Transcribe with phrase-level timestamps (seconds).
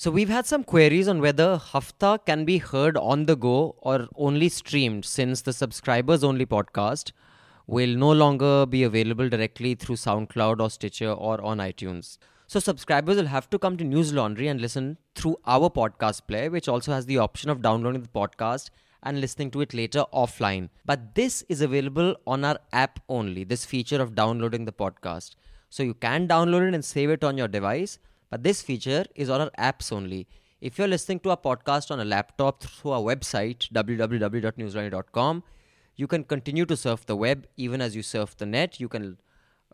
[0.00, 4.08] So we've had some queries on whether Hafta can be heard on the go or
[4.16, 7.12] only streamed since the subscribers only podcast
[7.66, 12.16] will no longer be available directly through SoundCloud or Stitcher or on iTunes.
[12.46, 16.50] So subscribers will have to come to News Laundry and listen through our podcast player,
[16.50, 18.70] which also has the option of downloading the podcast
[19.02, 20.70] and listening to it later offline.
[20.86, 25.34] But this is available on our app only, this feature of downloading the podcast.
[25.68, 27.98] So you can download it and save it on your device,
[28.30, 30.26] but this feature is on our apps only.
[30.60, 35.42] If you're listening to our podcast on a laptop through our website, www.newslaundry.com,
[35.96, 38.80] you can continue to surf the web even as you surf the net.
[38.80, 39.18] You can,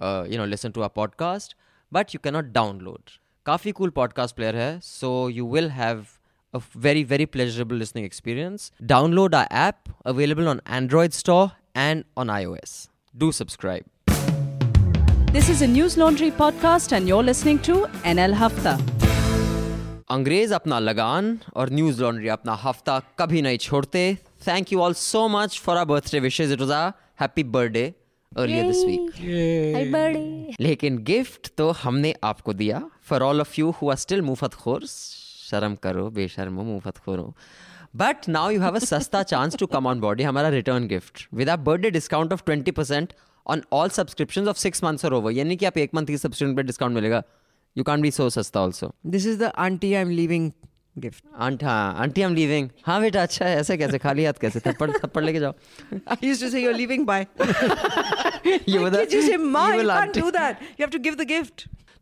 [0.00, 1.54] uh, you know, listen to our podcast,
[1.90, 3.18] but you cannot download.
[3.44, 6.18] Kafi cool podcast player hai, so you will have
[6.54, 8.70] a very, very pleasurable listening experience.
[8.82, 12.88] Download our app, available on Android Store and on iOS.
[13.16, 13.84] Do subscribe.
[15.36, 17.74] This is a News Laundry podcast, and you're listening to
[18.10, 18.70] NL Hafta.
[20.10, 24.04] अंग्रेज़ अपना लगान और news laundry अपना हफ़्ता कभी नहीं छोड़ते।
[24.46, 27.84] Thank you all so much for our birthday wishes it was a happy birthday
[28.32, 33.96] earlier this week लेकिन गिफ्ट तो हमने आपको दिया। For all of you who are
[34.06, 37.32] still मुफत खोर शर्म करो बेशर्मो मुफत खोरो
[37.96, 41.48] but now you have a सस्ता chance to come on board हमारा return gift with
[41.48, 43.12] a birthday discount of twenty percent
[43.46, 46.54] on all subscription of six months और ओवर यानी कि आप एक मंथ की सब्सक्रिप्शन
[46.56, 47.22] पर डिस्काउंट मिलेगा
[47.76, 50.50] यू कैन बी सो सस्ता also This is the auntie I'm leaving
[50.96, 51.24] gift.
[51.46, 54.90] Aunt हाँ आंटी हम लीविंग हाँ बेटा अच्छा है ऐसे कैसे खाली हाथ कैसे थप्पड़
[54.92, 55.54] थप्पड़ लेके जाओ
[56.08, 57.04] I used to say you're leaving.
[57.06, 57.24] Bye.
[58.68, 60.20] ये बता you say, Ma, you will can't aunty.
[60.20, 60.62] do that.
[60.78, 61.52] You have to give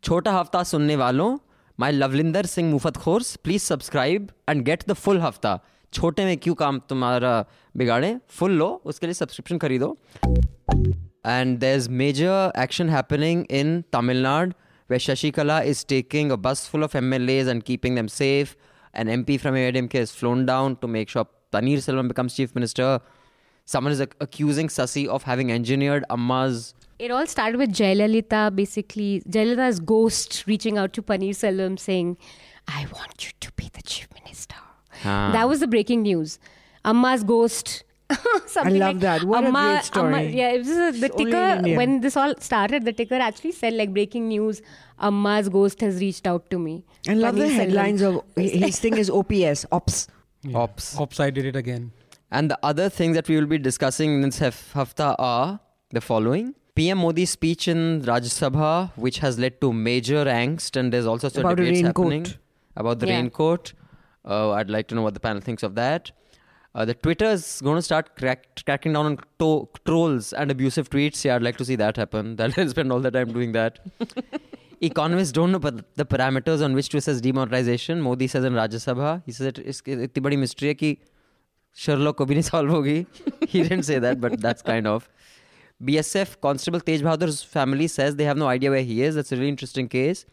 [0.03, 1.37] छोटा हफ़्ता सुनने वालों
[1.79, 5.59] माय लवलिंदर सिंह मुफत खोर्स please subscribe and get the full हफ़्ता
[5.93, 7.33] छोटे में क्यों काम तुम्हारा
[7.77, 9.95] बिगाड़े फुल लो उसके लिए सब्सक्रिप्शन खरीदो
[11.25, 14.53] and there's major action happening in Tamil Nadu
[14.87, 18.55] where Shashikala is taking a bus full of MLAs and keeping them safe.
[18.93, 22.99] An MP from ADMK is flown down to make sure Paneer Selvam becomes chief minister.
[23.65, 26.75] Someone is accusing Sasi of having engineered Amma's.
[26.99, 29.23] It all started with Jayalalitha basically.
[29.27, 32.17] Jayalalitha's ghost reaching out to Panir Selvam saying,
[32.67, 34.57] I want you to be the chief minister.
[35.03, 35.31] Ah.
[35.33, 36.37] That was the breaking news.
[36.85, 37.84] Amma's ghost
[38.47, 39.23] something love like, that.
[39.23, 40.13] What a great story.
[40.13, 43.51] Amma, yeah, it was, uh, the It's ticker, when this all started, the ticker actually
[43.51, 44.61] said like breaking news,
[44.99, 46.85] Amma's ghost has reached out to me.
[47.07, 47.55] I love the Paneer Selvam.
[47.55, 50.07] headlines of his thing is OPS, OPS.
[50.53, 50.99] ops.
[50.99, 51.91] Ops, I did it again.
[52.31, 55.59] And the other things that we will be discussing in this haf- hafta are
[55.91, 56.53] the following.
[56.75, 61.29] PM Modi's speech in Rajya Sabha, which has led to major angst, and there's also
[61.29, 62.05] some About a debates raincoat.
[62.11, 62.25] happening
[62.75, 63.15] about the Yeah.
[63.21, 63.73] raincoat.
[64.27, 66.11] Uh, I'd like to know what the panel thinks of that
[66.75, 70.89] uh, the Twitter is going to start crack, cracking down on to- trolls and abusive
[70.89, 71.23] tweets.
[71.23, 72.35] Yeah, I'd like to see that happen.
[72.39, 73.79] That will spend all the time doing that.
[74.81, 78.01] Economists don't know the parameters on which to assess demonetization.
[78.01, 80.97] Modi says in Rajya Sabha, he says it's a big mystery that
[81.73, 82.85] Sherlock will not solve.
[82.85, 83.05] He
[83.63, 85.07] didn't say that, but that's kind of.
[85.83, 89.15] BSF Constable Tej Bahadur's family says they have no idea where he is.
[89.15, 90.25] That's a really interesting case.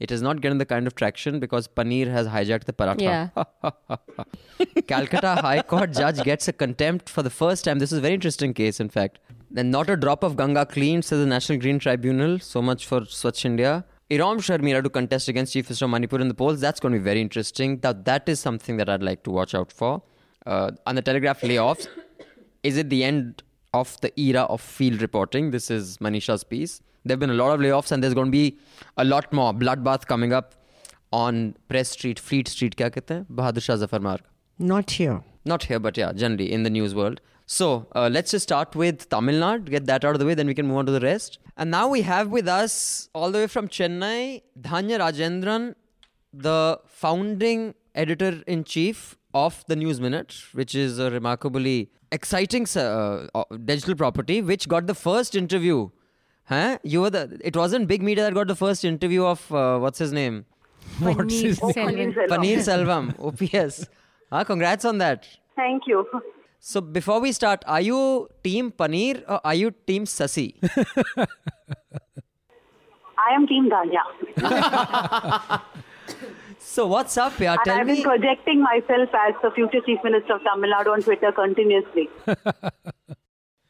[0.00, 3.00] It is not getting the kind of traction because Paneer has hijacked the paratha.
[3.00, 4.80] Yeah.
[4.86, 7.80] Calcutta High Court judge gets a contempt for the first time.
[7.80, 9.18] This is a very interesting case, in fact.
[9.50, 12.38] Then not a drop of Ganga clean, says the National Green Tribunal.
[12.38, 13.84] So much for Swachh India.
[14.10, 16.60] Irom Sharmila to contest against Chief Minister of Manipur in the polls.
[16.60, 17.78] That's going to be very interesting.
[17.80, 20.02] That that is something that I'd like to watch out for.
[20.46, 21.88] Uh, on the Telegraph layoffs,
[22.62, 23.42] is it the end
[23.74, 25.50] of the era of field reporting?
[25.50, 26.80] This is Manisha's piece.
[27.05, 28.57] There have been a lot of layoffs, and there's going to be
[28.97, 30.55] a lot more bloodbath coming up
[31.11, 32.75] on Press Street, Fleet Street.
[32.75, 33.25] क्या कहते हैं?
[33.41, 34.21] Bahadur Shah Zafar Marg.
[34.59, 35.21] Not here.
[35.45, 37.19] Not here, but yeah, generally in the news world.
[37.45, 40.47] So uh, let's just start with Tamil Nadu, get that out of the way, then
[40.47, 41.39] we can move on to the rest.
[41.57, 45.75] And now we have with us, all the way from Chennai, Dhanya Rajendran,
[46.33, 53.27] the founding editor in chief of the News Minute, which is a remarkably exciting uh,
[53.35, 55.89] uh, digital property, which got the first interview.
[56.48, 56.78] Huh?
[56.82, 57.38] You were the.
[57.42, 60.44] It wasn't big media that got the first interview of uh, what's his name,
[61.00, 62.12] What's his name?
[62.14, 62.28] Selvam.
[62.28, 63.86] Paneer Selvam, OPS.
[64.32, 65.26] Ah, congrats on that.
[65.56, 66.06] Thank you.
[66.60, 70.54] So before we start, are you team Paneer or are you team Sasi?
[73.18, 74.02] I am Team Dhanya.
[76.58, 77.52] so what's up, yeah?
[77.52, 78.02] And Tell I've been me.
[78.02, 82.08] projecting myself as the future Chief Minister of Tamil Nadu on Twitter continuously.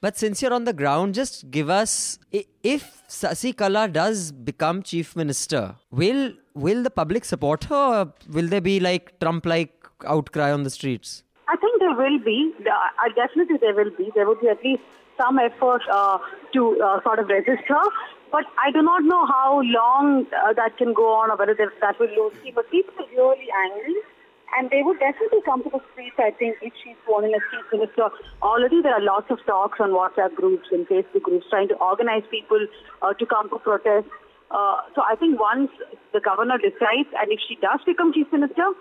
[0.00, 2.18] But since you're on the ground, just give us
[2.62, 8.60] if Sasi Kala does become chief minister, will will the public support her will there
[8.60, 9.72] be like Trump-like
[10.06, 11.24] outcry on the streets?
[11.48, 12.52] I think there will be.
[13.16, 14.12] Definitely there will be.
[14.14, 14.82] There would be at least
[15.20, 16.18] some effort uh,
[16.52, 17.82] to uh, sort of resist her.
[18.30, 21.98] But I do not know how long uh, that can go on or whether that
[21.98, 22.38] will lose.
[22.54, 23.96] But people are really angry.
[24.56, 27.44] And they would definitely come to the streets, I think, if she's sworn in as
[27.52, 28.08] chief minister.
[28.42, 32.22] Already there are lots of talks on WhatsApp groups and Facebook groups trying to organize
[32.30, 32.58] people
[33.02, 34.08] uh, to come to protest.
[34.50, 35.70] Uh, so I think once
[36.12, 38.72] the governor decides, and if she does become chief minister,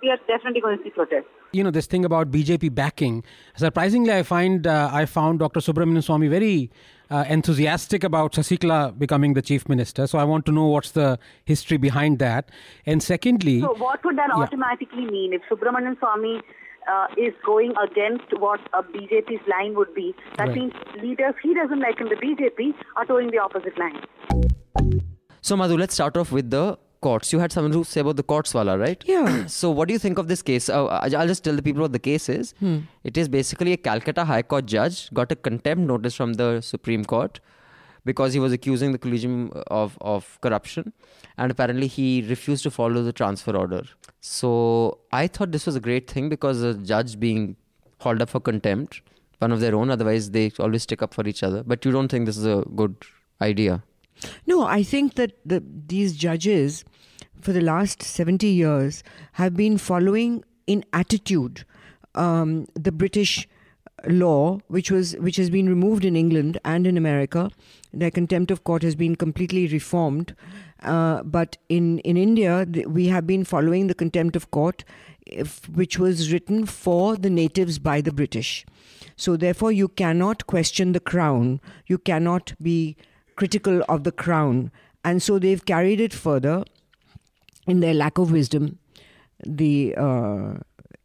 [0.00, 1.35] we are definitely going to see protests.
[1.52, 3.24] You know this thing about BJP backing.
[3.56, 5.60] Surprisingly, I find uh, I found Dr.
[5.60, 6.70] Subramanian Swamy very
[7.10, 10.06] uh, enthusiastic about Sasikala becoming the chief minister.
[10.06, 12.50] So I want to know what's the history behind that.
[12.84, 14.42] And secondly, So what would that Yeah.
[14.42, 16.42] automatically mean if Subramanian Swamy
[16.92, 20.14] uh, is going against what a BJP's line would be?
[20.36, 20.56] That Right.
[20.56, 24.02] means leaders he doesn't like in the BJP are toeing the opposite line.
[25.40, 26.76] So, Madhu, let's start off with the
[27.06, 27.32] courts.
[27.32, 29.04] You had someone who say about the courts, Wala, right?
[29.06, 29.46] Yeah.
[29.56, 30.68] So, what do you think of this case?
[30.68, 32.54] Uh, I'll just tell the people what the case is.
[33.10, 37.04] It is basically a Calcutta High Court judge got a contempt notice from the Supreme
[37.04, 37.40] Court
[38.10, 40.92] because he was accusing the collegium of, of corruption
[41.36, 43.82] and apparently he refused to follow the transfer order.
[44.20, 47.56] So, I thought this was a great thing because a judge being
[48.00, 49.02] hauled up for contempt,
[49.38, 51.62] one of their own, otherwise they always stick up for each other.
[51.62, 52.96] But you don't think this is a good
[53.40, 53.82] idea?
[54.46, 56.84] No, I think that the, these judges,
[57.46, 59.04] for the last 70 years,
[59.34, 61.64] have been following in attitude
[62.16, 63.48] um, the British
[64.08, 67.52] law, which was which has been removed in England and in America.
[67.92, 70.34] Their contempt of court has been completely reformed,
[70.82, 72.66] uh, but in in India
[72.98, 74.82] we have been following the contempt of court,
[75.24, 78.66] if, which was written for the natives by the British.
[79.14, 81.60] So therefore, you cannot question the crown.
[81.86, 82.96] You cannot be
[83.36, 84.72] critical of the crown,
[85.04, 86.64] and so they've carried it further
[87.66, 88.78] in their lack of wisdom.
[89.44, 90.54] The uh,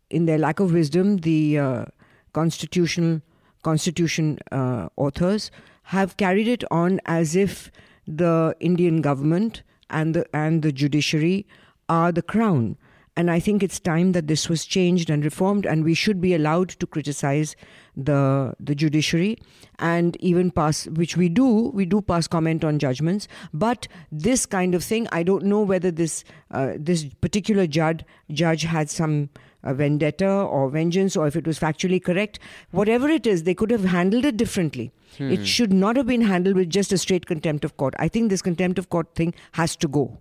[0.09, 1.85] in their lack of wisdom, the uh,
[2.33, 3.21] constitutional
[3.63, 5.51] constitution uh, authors
[5.83, 7.71] have carried it on as if
[8.07, 11.45] the Indian government and the and the judiciary
[11.89, 12.77] are the crown.
[13.17, 16.33] And I think it's time that this was changed and reformed, and we should be
[16.33, 17.55] allowed to criticize
[17.97, 19.37] the the judiciary
[19.79, 21.71] and even pass, which we do.
[21.73, 25.91] We do pass comment on judgments, but this kind of thing, I don't know whether
[25.91, 29.29] this uh, this particular judge judge had some
[29.63, 32.39] uh, vendetta or vengeance, or if it was factually correct.
[32.71, 34.91] Whatever it is, they could have handled it differently.
[35.19, 37.93] It should not have been handled with just a straight contempt of court.
[37.99, 40.17] I think this contempt of court thing has to go.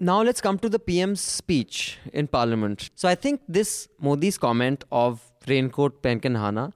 [0.00, 2.90] Now let's come to the PM's speech in Parliament.
[2.94, 6.72] So I think this Modi's comment of raincoat penkanhana,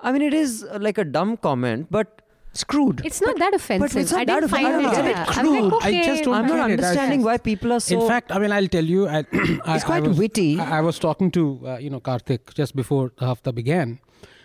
[0.00, 3.02] I mean it is uh, like a dumb comment, but Screwed.
[3.04, 3.96] It's not that offensive.
[4.00, 4.86] it's not I didn't that find offensive.
[4.86, 4.88] it.
[4.88, 5.24] It's a bit yeah.
[5.28, 5.82] I'm like, crude.
[5.82, 6.60] I just don't I'm not get it.
[6.60, 8.00] I- understanding why people are so.
[8.00, 9.06] In fact, I mean, I'll tell you.
[9.06, 9.18] I,
[9.64, 10.58] I, It's quite I was, witty.
[10.58, 14.00] I, I was talking to uh, you know Karthik just before the hafta began.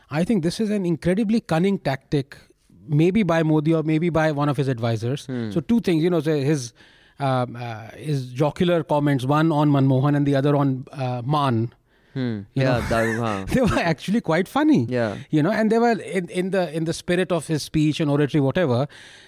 [0.10, 2.38] I think this is an incredibly cunning tactic,
[2.86, 5.26] maybe by Modi or maybe by one of his advisors.
[5.28, 5.52] Hmm.
[5.52, 6.74] So two things, you know, so his
[7.22, 11.74] um, uh, his jocular comments, one on Manmohan and the other on uh, Man.
[12.14, 12.42] Hmm.
[12.54, 14.86] Yeah, that, they were actually quite funny.
[14.90, 15.18] Yeah.
[15.30, 18.12] You know, and they were in, in the in the spirit of his speech and
[18.12, 18.88] oratory, whatever.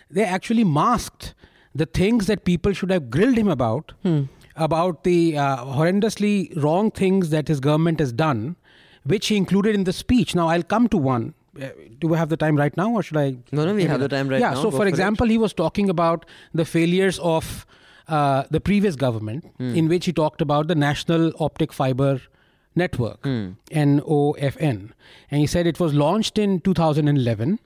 [0.09, 1.33] They actually masked
[1.73, 3.93] the things that people should have grilled him about,
[4.55, 8.55] about the uh, horrendously wrong things that his government has done,
[9.03, 10.35] which he included in the speech.
[10.35, 11.33] Now, I'll come to one.
[11.59, 11.69] Uh,
[11.99, 13.37] do we have the time right now, or should I?
[13.51, 14.55] No, no, we have the time right yeah, now.
[14.55, 14.89] Yeah, so Go for for it.
[14.89, 17.65] example, he was talking about the failures of
[18.07, 19.75] uh, the previous government, Hmm.
[19.75, 22.21] in which he talked about the National Optic Fiber
[22.75, 23.51] Network, Hmm.
[23.71, 24.89] NOFN.
[25.31, 27.59] And he said it was launched in 2011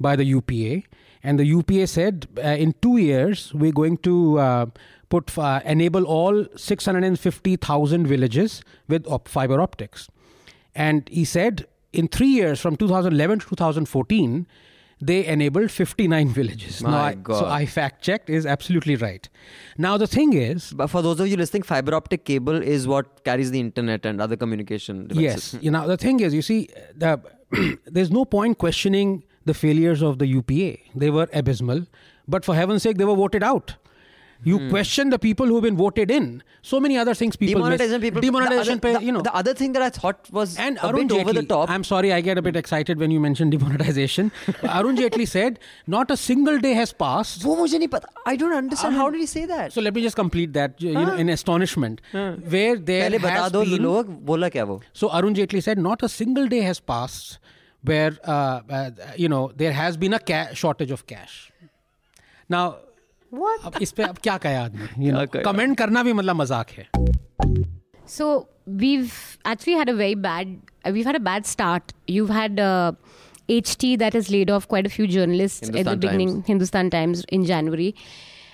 [0.00, 0.84] by the UPA.
[1.24, 4.66] And the UPA said uh, in two years, we're going to uh,
[5.08, 10.08] put uh, enable all 650,000 villages with op- fiber optics.
[10.74, 14.46] And he said in three years, from 2011 to 2014,
[15.02, 16.80] they enabled 59 villages.
[16.82, 17.38] My I, God.
[17.40, 19.28] So I fact checked, is absolutely right.
[19.76, 23.24] Now, the thing is, But for those of you listening, fiber optic cable is what
[23.24, 25.54] carries the internet and other communication devices.
[25.54, 25.62] Yes.
[25.62, 27.20] You know, the thing is, you see, the,
[27.86, 30.78] there's no point questioning the failures of the UPA.
[30.94, 31.86] They were abysmal.
[32.28, 33.74] But for heaven's sake, they were voted out.
[34.47, 34.65] You Hmm.
[34.71, 36.25] question the people who've been voted in.
[36.61, 37.79] So many other things people miss.
[37.79, 38.21] Demonetization people.
[38.25, 39.21] Demonetization, the, other, pay- you know.
[39.27, 41.71] the other thing that I thought was and a Arun bit over the Jaitley- top.
[41.75, 44.31] I'm sorry, I get a bit excited when you mention demonetization.
[44.45, 45.57] But Arun Jaitley said,
[45.87, 47.41] not a single day has passed.
[47.47, 48.05] वो मुझे नहीं पता.
[48.27, 48.95] I don't understand.
[49.01, 49.73] How did he say that?
[49.73, 52.01] So let me just complete that, you know, in astonishment.
[52.13, 54.81] Where there पहले बता has दो been, लोग बोला क्या वो?
[54.93, 57.39] So Arun Jaitley said, not a single day has passed
[57.83, 61.51] where uh, uh, you know there has been a ca- shortage of cash.
[62.49, 62.65] Now,
[63.33, 63.65] What?
[63.65, 64.87] अब इस पे अब क्या कहे आदमी?
[65.05, 65.43] You know, क्या कहे?
[65.43, 66.87] कमेंट करना भी मतलब मजाक है.
[68.05, 70.55] So we've actually had a very bad.
[70.85, 71.93] uh, We've had a bad start.
[72.07, 72.93] You've had uh,
[73.49, 76.47] HT that has laid off quite a few journalists at the Hindustan beginning, Times.
[76.47, 77.95] Hindustan Times in January.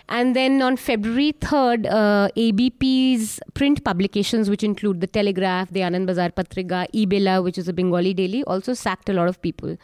[0.10, 6.08] And then on February 3rd, uh, ABP's print publications, which include The Telegraph, the Anand
[6.08, 9.77] Bazar Patrika, Ibela, which is a Bengali daily, also sacked a lot of people.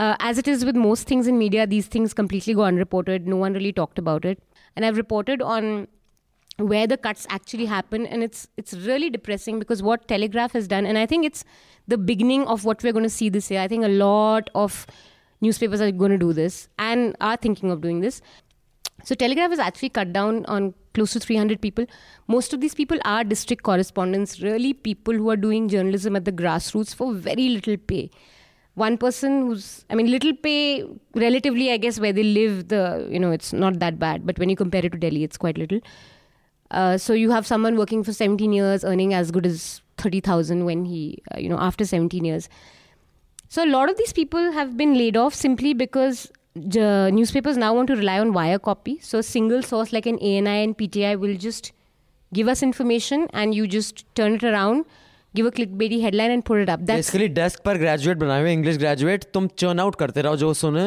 [0.00, 3.26] Uh, as it is with most things in media, these things completely go unreported.
[3.28, 4.42] No one really talked about it.
[4.74, 5.88] And I've reported on
[6.56, 10.84] where the cuts actually happen and it's it's really depressing because what telegraph has done
[10.84, 11.42] and i think it's
[11.88, 14.86] the beginning of what we're going to see this year i think a lot of
[15.40, 18.20] newspapers are going to do this and are thinking of doing this
[19.04, 21.86] so telegraph has actually cut down on close to 300 people
[22.26, 26.36] most of these people are district correspondents really people who are doing journalism at the
[26.42, 28.10] grassroots for very little pay
[28.74, 30.84] one person who's i mean little pay
[31.14, 34.26] relatively i guess where they live the you know it's not that bad.
[34.26, 35.80] But when you compare it to delhi it's quite little.
[36.70, 40.84] Uh, so you have someone working for 17 years earning as good as 30000 when
[40.84, 42.48] he uh, you know after 17 years.
[43.48, 47.74] So a lot of these people have been laid off simply because the newspapers now
[47.74, 48.98] want to rely on wire copy.
[49.00, 51.72] So a single source like an ani and pti will just
[52.32, 54.84] give us information and you just turn it around
[55.37, 58.53] give a clickbaity headline and put it up that's basically desk पर graduate बनाए हुए
[58.53, 60.85] English graduate तुम churn out करते रहो जो सुने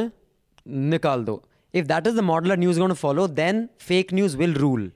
[0.95, 1.43] निकाल दो
[1.75, 4.91] if that is the model a news going to follow then fake news will rule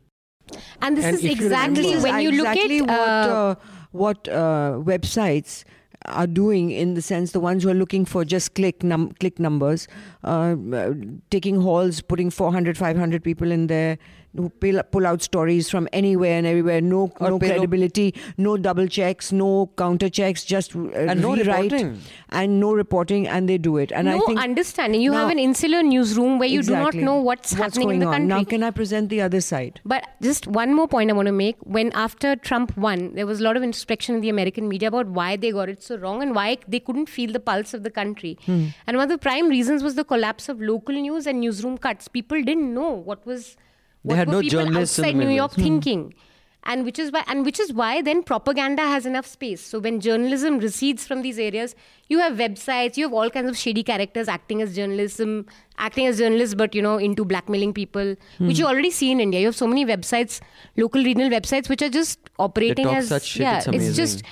[0.87, 3.31] and this And is if you exactly This is when you look exactly at what
[3.35, 3.55] uh, uh,
[4.01, 5.55] what uh, websites
[6.23, 9.39] are doing in the sense the ones who are looking for just click num- click
[9.47, 9.85] numbers
[10.25, 10.83] uh, uh,
[11.37, 13.93] taking halls putting 400 500 people in there
[14.38, 18.88] who pull, pull out stories from anywhere and everywhere no Or no credibility no double
[18.88, 22.00] checks no counter checks just uh, And no reporting.
[22.30, 25.40] and no reporting and they do it and no i think understanding you have an
[25.40, 28.28] insular newsroom where you exactly do not know what's, happening going in the on country
[28.38, 31.32] now can i present the other side But just one more point I want to
[31.32, 31.58] make.
[31.78, 35.08] When after Trump won, there was a lot of introspection in the American media about
[35.18, 37.90] why they got it so wrong and why they couldn't feel the pulse of the
[38.00, 38.38] country.
[38.46, 38.66] Hmm.
[38.86, 42.08] And one of the prime reasons was the collapse of local news and newsroom cuts.
[42.08, 43.56] People didn't know what was
[44.08, 45.30] what had were no people journalists in outside New.
[45.30, 46.14] York thinking.
[46.64, 49.62] And which is why and which is why then propaganda has enough space.
[49.62, 51.76] So when journalism recedes from these areas,
[52.10, 55.46] you have websites, you have all kinds of shady characters acting as journalism,
[55.78, 59.40] acting as journalists, but you know, into blackmailing people, which you already see in India.
[59.40, 60.42] You have so many websites,
[60.76, 63.94] local regional websites, which are just operating talk as such shit, yeah, it's amazing.
[63.94, 64.24] just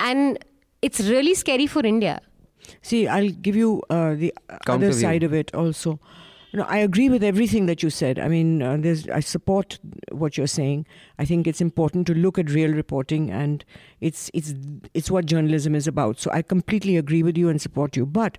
[0.00, 0.38] and
[0.80, 2.20] it's really scary for India.
[2.80, 4.32] See, I'll give you uh, the
[4.66, 6.00] other side of it also.
[6.52, 8.18] You know, I agree with everything that you said.
[8.18, 9.78] I mean, uh, there's, I support
[10.10, 10.84] what you're saying.
[11.18, 13.64] I think it's important to look at real reporting, and
[14.02, 14.52] it's it's
[14.92, 16.20] it's what journalism is about.
[16.20, 18.04] So I completely agree with you and support you.
[18.04, 18.36] But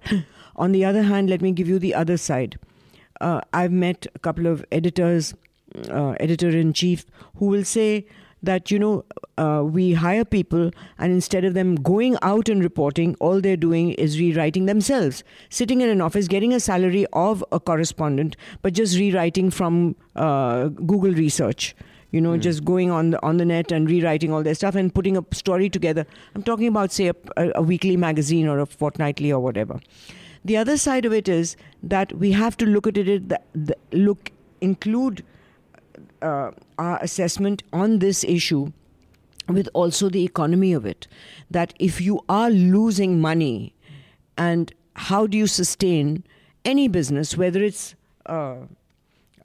[0.55, 2.60] on the other hand, let me give you the other side.
[3.20, 5.34] Uh, I've met a couple of editors,
[5.89, 7.05] uh, editor in chief,
[7.38, 8.05] who will say
[8.43, 9.05] that you know
[9.38, 10.69] uh, we hire people
[11.00, 15.23] and instead of them going out and reporting all they're doing is rewriting themselves.
[15.50, 20.67] Sitting in an office getting a salary of a correspondent but just rewriting from uh,
[20.67, 21.75] google research.
[22.12, 24.93] You know just going on the on the net and rewriting all their stuff and
[24.93, 26.05] putting a story together.
[26.35, 29.79] I'm talking about say a, a, a weekly magazine or a fortnightly or whatever.
[30.45, 33.75] The other side of it is that we have to look at it the, the,
[33.93, 34.31] look
[34.62, 35.23] include
[36.21, 38.71] uh, our assessment on this issue
[39.47, 41.07] with also the economy of it.
[41.51, 43.73] That if you are losing money,
[44.37, 46.23] and how do you sustain
[46.65, 48.55] any business, whether it's uh,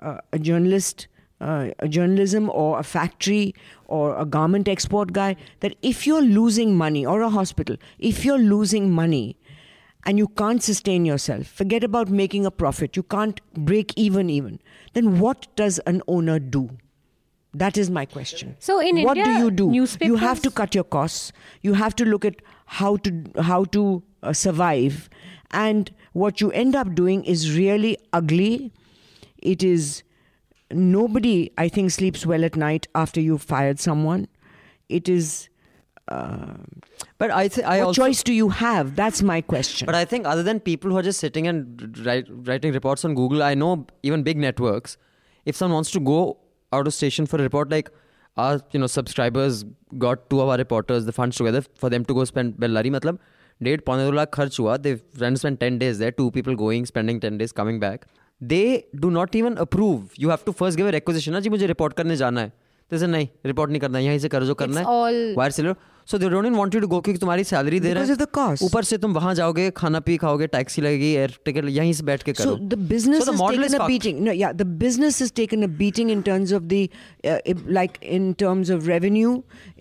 [0.01, 1.09] uh, a journalist,
[1.41, 3.55] uh, a journalism, or a factory,
[3.87, 8.39] or a garment export guy, that if you're losing money, or a hospital, if you're
[8.39, 9.37] losing money,
[10.05, 14.61] and you can't sustain yourself, forget about making a profit, you can't break even, even,
[14.95, 16.71] then what does an owner do?
[17.59, 18.57] That is my question.
[18.61, 19.87] So in what do India, you do?
[20.01, 21.33] You have to cut your costs.
[21.63, 25.11] You have to look at how to how to uh, survive,
[25.51, 28.73] and what you end up doing is really ugly.
[29.39, 30.03] It is
[30.71, 34.29] nobody, I think, sleeps well at night after you've fired someone.
[34.89, 35.49] It is.
[36.11, 38.97] But I think I what also choice do you have?
[38.97, 39.87] That's my question.
[39.87, 43.15] But I think other than people who are just sitting and write, writing reports on
[43.15, 44.97] Google, I know even big networks,
[45.45, 46.39] if someone wants to go
[46.73, 47.89] out of station for report like
[48.37, 52.25] आज you know subscribers got to our reporters the funds together for them to go
[52.25, 53.19] spend Bellary मतलब
[53.61, 56.87] डेढ़ पौने दो लाख खर्च हुआ they friend spend ten days there two people going
[56.87, 58.05] spending ten days coming back
[58.41, 58.63] they
[58.97, 62.17] do not even approve you have to first give requisition ना जी मुझे report करने
[62.17, 62.53] जाना है.
[62.91, 65.57] जैसे नहीं रिपोर्ट नहीं करना है यहीं से कर्जो करना है वायर all...
[65.57, 65.75] sealer
[66.12, 68.18] So they don't even want you to go क्योंकि तुम्हारी सैलरी दे रहे Because of
[68.22, 68.64] the cost.
[68.64, 72.24] ऊपर से तुम वहां जाओगे खाना पी खाओगे टैक्सी लगेगी एयर टिकट यहीं से बैठ
[72.24, 73.92] के करो So the business So the has model taken is a fucked.
[73.92, 74.20] beating.
[74.26, 76.82] No, yeah, the business has taken a beating in terms of the,
[77.34, 79.32] uh, if- like in terms of revenue.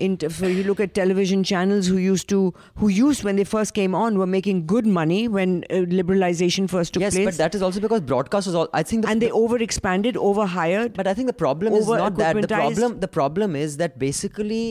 [0.09, 2.41] In t- for you look at television channels who used to,
[2.85, 6.95] who used when they first came on, were making good money when uh, liberalization first
[6.99, 7.31] took yes place.
[7.33, 10.95] but that is also because broadcast was all I think the, and they overexpanded, overhired.
[11.03, 12.33] But I think the problem is Over not that.
[12.41, 12.81] The equipmentized.
[12.81, 14.65] problem, the problem is that basically,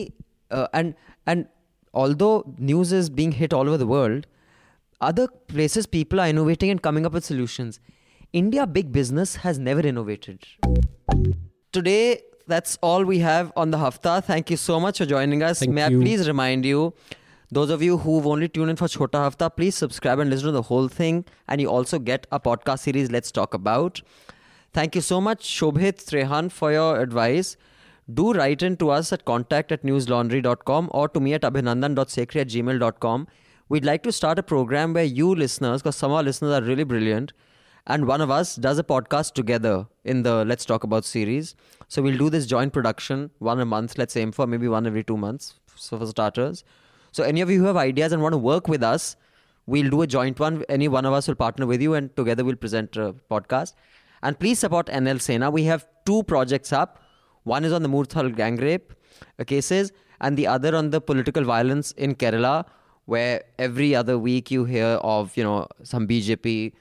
[0.51, 1.47] uh, and and
[1.93, 4.27] although news is being hit all over the world,
[5.01, 7.79] other places people are innovating and coming up with solutions.
[8.33, 10.43] India, big business, has never innovated.
[11.71, 14.21] Today, that's all we have on the Hafta.
[14.23, 15.59] Thank you so much for joining us.
[15.59, 15.99] Thank May you.
[15.99, 16.93] I please remind you,
[17.51, 20.51] those of you who've only tuned in for Chota Hafta, please subscribe and listen to
[20.51, 21.25] the whole thing.
[21.47, 24.01] And you also get a podcast series, Let's Talk About.
[24.73, 27.55] Thank you so much, Shobhit Trehan, for your advice.
[28.13, 32.47] Do write in to us at contact at newslaundry.com or to me at abhinandan.sekri at
[32.47, 33.27] gmail.com.
[33.67, 36.65] We'd like to start a program where you listeners, because some of our listeners are
[36.65, 37.33] really brilliant,
[37.85, 41.55] and one of us does a podcast together in the Let's Talk About series.
[41.89, 45.03] So we'll do this joint production, one a month, let's aim for maybe one every
[45.03, 46.63] two months, so for starters.
[47.11, 49.17] So any of you who have ideas and want to work with us,
[49.65, 50.63] we'll do a joint one.
[50.69, 53.73] Any one of us will partner with you, and together we'll present a podcast.
[54.23, 55.51] And please support NL Sena.
[55.51, 57.03] We have two projects up.
[57.47, 58.93] One is on the Murthal gang rape
[59.53, 62.65] cases, and the other on the political violence in Kerala,
[63.05, 66.73] where every other week you hear of you know some BJP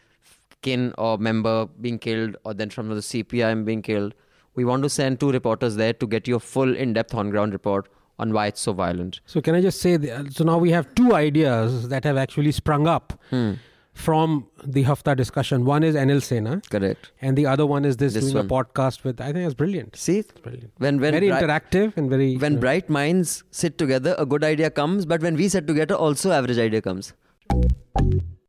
[0.63, 4.15] kin or member being killed, or then from the CPIM being killed.
[4.57, 7.89] We want to send two reporters there to get you a full in-depth on-ground report
[8.19, 9.21] on why it's so violent.
[9.27, 9.99] So can I just say,
[10.31, 13.51] so now we have two ideas that have actually sprung up Hmm.
[13.97, 15.65] From the Hafta discussion.
[15.65, 17.11] One is NL Sena, Correct.
[17.21, 18.47] and the other one is this, This doing one.
[18.47, 19.21] a podcast with.
[19.21, 19.97] I think it's brilliant.
[19.97, 20.73] See, It's brilliant.
[20.79, 22.37] when when very bri- interactive and very.
[22.37, 25.07] when you know, bright minds sit together, a good idea comes.
[25.07, 27.13] But when we sit together, also average idea comes.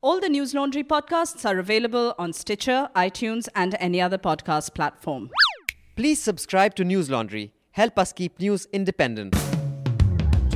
[0.01, 5.29] All the News Laundry podcasts are available on Stitcher, iTunes, and any other podcast platform.
[5.95, 7.51] Please subscribe to News Laundry.
[7.71, 9.35] Help us keep news independent.